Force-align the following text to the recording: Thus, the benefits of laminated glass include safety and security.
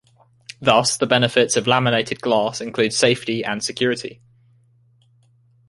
Thus, 0.59 0.97
the 0.97 1.05
benefits 1.05 1.55
of 1.55 1.67
laminated 1.67 2.21
glass 2.21 2.59
include 2.59 2.91
safety 2.91 3.43
and 3.45 3.63
security. 3.63 4.19